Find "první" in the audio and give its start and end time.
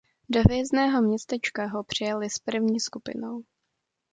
2.39-2.79